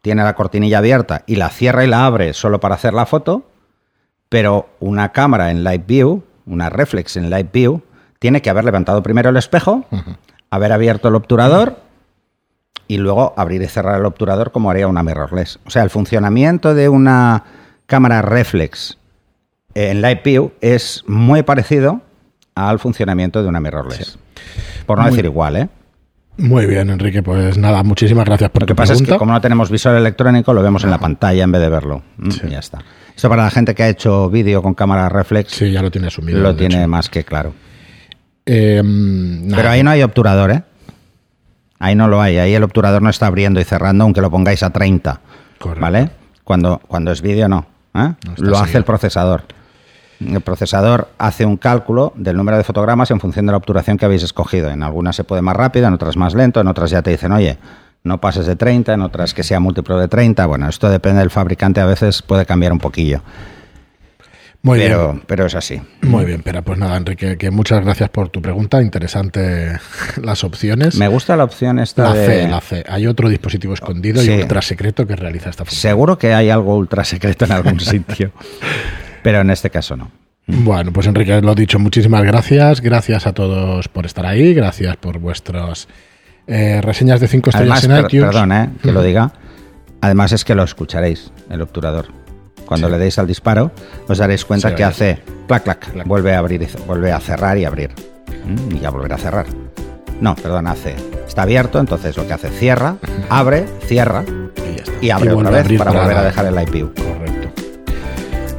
tiene 0.00 0.24
la 0.24 0.34
cortinilla 0.34 0.78
abierta 0.78 1.22
y 1.26 1.36
la 1.36 1.50
cierra 1.50 1.84
y 1.84 1.86
la 1.86 2.06
abre 2.06 2.32
solo 2.32 2.60
para 2.60 2.76
hacer 2.76 2.94
la 2.94 3.04
foto, 3.04 3.50
pero 4.30 4.70
una 4.80 5.12
cámara 5.12 5.50
en 5.50 5.64
Live 5.64 5.84
View, 5.86 6.24
una 6.46 6.70
reflex 6.70 7.18
en 7.18 7.28
Live 7.28 7.50
View, 7.52 7.82
tiene 8.18 8.40
que 8.40 8.48
haber 8.48 8.64
levantado 8.64 9.02
primero 9.02 9.28
el 9.28 9.36
espejo, 9.36 9.84
haber 10.48 10.72
abierto 10.72 11.08
el 11.08 11.16
obturador 11.16 11.89
y 12.92 12.98
luego 12.98 13.34
abrir 13.36 13.62
y 13.62 13.68
cerrar 13.68 14.00
el 14.00 14.04
obturador 14.04 14.50
como 14.50 14.68
haría 14.68 14.88
una 14.88 15.04
mirrorless. 15.04 15.60
O 15.64 15.70
sea, 15.70 15.84
el 15.84 15.90
funcionamiento 15.90 16.74
de 16.74 16.88
una 16.88 17.44
cámara 17.86 18.20
reflex 18.20 18.98
en 19.74 20.02
Live 20.02 20.22
View 20.24 20.52
es 20.60 21.04
muy 21.06 21.44
parecido 21.44 22.00
al 22.56 22.80
funcionamiento 22.80 23.42
de 23.44 23.48
una 23.48 23.60
mirrorless. 23.60 24.18
Por 24.86 24.98
no 24.98 25.04
Muy- 25.04 25.12
decir 25.12 25.24
igual, 25.26 25.54
¿eh? 25.56 25.68
Muy 26.36 26.66
bien, 26.66 26.90
Enrique. 26.90 27.22
Pues 27.22 27.58
nada, 27.58 27.82
muchísimas 27.84 28.24
gracias 28.24 28.50
por 28.50 28.62
Lo 28.62 28.66
que 28.66 28.72
tu 28.72 28.76
pasa 28.76 28.94
es 28.94 29.02
que 29.02 29.16
como 29.16 29.32
no 29.32 29.40
tenemos 29.40 29.70
visor 29.70 29.94
electrónico, 29.94 30.52
lo 30.52 30.62
vemos 30.62 30.82
en 30.82 30.90
la 30.90 30.98
pantalla 30.98 31.44
en 31.44 31.52
vez 31.52 31.60
de 31.60 31.68
verlo. 31.68 32.02
Mm, 32.16 32.30
Sí. 32.32 32.40
y 32.46 32.50
Ya 32.50 32.58
está. 32.58 32.78
Esto 33.14 33.28
para 33.28 33.44
la 33.44 33.50
gente 33.50 33.74
que 33.74 33.84
ha 33.84 33.88
hecho 33.88 34.28
vídeo 34.30 34.62
con 34.62 34.74
cámara 34.74 35.08
reflex 35.08 35.52
Sí, 35.52 35.70
ya 35.70 35.80
lo 35.82 35.90
tiene 35.92 36.08
asumido. 36.08 36.40
lo 36.40 36.56
tiene 36.56 36.80
hecho. 36.80 36.88
más 36.88 37.08
que 37.08 37.22
claro. 37.22 37.52
Eh, 38.46 38.82
nada. 38.84 39.56
Pero 39.56 39.68
ahí 39.70 39.82
no 39.84 39.90
hay 39.90 40.02
obturador, 40.02 40.50
¿eh? 40.50 40.62
Ahí 41.80 41.96
no 41.96 42.06
lo 42.06 42.22
hay. 42.22 42.38
Ahí 42.38 42.54
el 42.54 42.62
obturador 42.62 43.02
no 43.02 43.10
está 43.10 43.26
abriendo 43.26 43.58
y 43.60 43.64
cerrando, 43.64 44.04
aunque 44.04 44.20
lo 44.20 44.30
pongáis 44.30 44.62
a 44.62 44.70
30. 44.70 45.20
Correcto. 45.58 45.80
¿vale? 45.80 46.10
Cuando, 46.44 46.80
cuando 46.86 47.10
es 47.10 47.20
vídeo 47.22 47.48
no. 47.48 47.66
¿eh? 47.94 48.14
No 48.26 48.34
Lo 48.36 48.56
hace 48.56 48.64
seguido. 48.66 48.78
el 48.78 48.84
procesador. 48.84 49.42
El 50.20 50.40
procesador 50.42 51.08
hace 51.18 51.46
un 51.46 51.56
cálculo 51.56 52.12
del 52.14 52.36
número 52.36 52.58
de 52.58 52.64
fotogramas 52.64 53.10
en 53.10 53.18
función 53.20 53.46
de 53.46 53.52
la 53.52 53.58
obturación 53.58 53.96
que 53.96 54.04
habéis 54.04 54.22
escogido. 54.22 54.68
En 54.70 54.82
algunas 54.82 55.16
se 55.16 55.24
puede 55.24 55.40
más 55.42 55.56
rápido, 55.56 55.88
en 55.88 55.94
otras 55.94 56.16
más 56.16 56.34
lento, 56.34 56.60
en 56.60 56.68
otras 56.68 56.90
ya 56.90 57.00
te 57.00 57.10
dicen, 57.10 57.32
oye, 57.32 57.56
no 58.04 58.20
pases 58.20 58.46
de 58.46 58.54
30, 58.56 58.92
en 58.92 59.00
otras 59.00 59.32
que 59.32 59.42
sea 59.42 59.60
múltiplo 59.60 59.98
de 59.98 60.08
30. 60.08 60.44
Bueno, 60.46 60.68
esto 60.68 60.90
depende 60.90 61.20
del 61.20 61.30
fabricante, 61.30 61.80
a 61.80 61.86
veces 61.86 62.20
puede 62.20 62.44
cambiar 62.44 62.72
un 62.72 62.78
poquillo. 62.78 63.22
Muy 64.62 64.78
pero, 64.78 65.12
bien. 65.12 65.22
pero 65.26 65.46
es 65.46 65.54
así. 65.54 65.80
Muy 66.02 66.26
bien, 66.26 66.42
pero 66.44 66.62
pues 66.62 66.78
nada, 66.78 66.96
Enrique, 66.98 67.38
que 67.38 67.50
muchas 67.50 67.82
gracias 67.82 68.10
por 68.10 68.28
tu 68.28 68.42
pregunta. 68.42 68.82
Interesante 68.82 69.78
las 70.22 70.44
opciones. 70.44 70.96
Me 70.96 71.08
gusta 71.08 71.34
la 71.36 71.44
opción 71.44 71.78
esta 71.78 72.04
la 72.04 72.14
de... 72.14 72.26
C, 72.26 72.48
la 72.48 72.60
C. 72.60 72.84
Hay 72.88 73.06
otro 73.06 73.28
dispositivo 73.30 73.72
escondido 73.72 74.20
Sí. 74.20 74.30
y 74.32 74.42
ultra 74.42 74.60
secreto 74.60 75.06
que 75.06 75.16
realiza 75.16 75.48
esta 75.50 75.64
función. 75.64 75.80
Seguro 75.80 76.18
que 76.18 76.34
hay 76.34 76.50
algo 76.50 76.76
ultra 76.76 77.04
secreto 77.04 77.46
en 77.46 77.52
algún 77.52 77.80
sitio, 77.80 78.32
pero 79.22 79.40
en 79.40 79.48
este 79.50 79.70
caso 79.70 79.96
no. 79.96 80.10
Bueno, 80.46 80.92
pues 80.92 81.06
Enrique, 81.06 81.40
lo 81.40 81.54
dicho, 81.54 81.78
muchísimas 81.78 82.22
gracias. 82.24 82.80
Gracias 82.80 83.26
a 83.26 83.32
todos 83.32 83.88
por 83.88 84.04
estar 84.04 84.26
ahí. 84.26 84.52
Gracias 84.52 84.96
por 84.96 85.18
vuestras 85.20 85.86
eh, 86.48 86.80
reseñas 86.82 87.20
de 87.20 87.28
5 87.28 87.50
estrellas 87.50 87.78
Además, 87.84 87.84
en 87.98 88.04
per- 88.04 88.14
iTunes. 88.14 88.34
perdón, 88.34 88.52
eh, 88.52 88.68
que 88.82 88.92
lo 88.92 89.02
diga. 89.02 89.32
Además 90.00 90.32
es 90.32 90.44
que 90.44 90.54
lo 90.54 90.64
escucharéis, 90.64 91.30
el 91.50 91.62
obturador. 91.62 92.08
Cuando 92.70 92.86
Sí. 92.86 92.92
le 92.92 92.98
deis 92.98 93.18
al 93.18 93.26
disparo, 93.26 93.72
os 94.06 94.16
daréis 94.16 94.44
cuenta 94.44 94.68
Sí, 94.68 94.74
que 94.76 94.84
hace 94.84 95.18
clac, 95.48 95.64
clac, 95.64 95.90
Clac. 95.92 96.06
vuelve 96.06 96.34
a 96.34 96.38
abrir, 96.38 96.62
y 96.62 96.68
vuelve 96.86 97.10
a 97.10 97.18
cerrar 97.18 97.58
y 97.58 97.64
abrir. 97.64 97.90
Mm, 98.46 98.76
Y 98.76 98.78
ya 98.78 98.90
volverá 98.90 99.16
a 99.16 99.18
cerrar. 99.18 99.46
No, 100.20 100.36
perdón, 100.36 100.68
hace. 100.68 100.94
Está 101.26 101.42
abierto, 101.42 101.80
entonces 101.80 102.16
lo 102.16 102.26
que 102.28 102.32
hace 102.32 102.48
cierra, 102.50 102.94
abre, 103.28 103.64
cierra 103.86 104.22
Y 104.24 104.76
ya 104.76 104.82
está. 104.84 104.92
y 105.00 105.10
abre 105.10 105.32
vuelve 105.34 105.48
otra 105.50 105.62
vez 105.64 105.78
para 105.78 105.90
volver 105.90 106.16
a 106.16 106.22
dejar 106.22 106.46
el 106.46 106.54
IPU. 106.62 106.92
Correcto. 106.94 107.48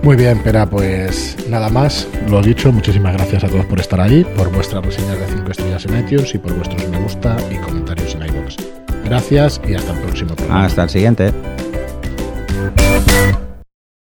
Muy 0.03 0.17
bien, 0.17 0.39
Pera, 0.43 0.65
pues 0.69 1.37
nada 1.47 1.69
más. 1.69 2.05
Lo 2.27 2.41
dicho, 2.41 2.69
muchísimas 2.73 3.13
gracias 3.13 3.45
a 3.45 3.47
todos 3.47 3.65
por 3.65 3.79
estar 3.79 4.01
ahí, 4.01 4.25
por 4.35 4.51
vuestras 4.51 4.83
reseñas 4.85 5.19
de 5.19 5.25
5 5.27 5.51
estrellas 5.51 5.85
en 5.85 5.99
iTunes 5.99 6.35
y 6.35 6.37
por 6.37 6.53
vuestros 6.53 6.85
me 6.89 6.97
gusta 6.99 7.37
y 7.49 7.55
comentarios 7.55 8.13
en 8.15 8.23
iVoox. 8.25 8.55
Gracias 9.05 9.61
y 9.65 9.73
hasta 9.73 9.93
el 9.93 9.99
próximo 9.99 10.35
programa. 10.35 10.65
Hasta 10.65 10.83
el 10.83 10.89
siguiente. 10.89 11.31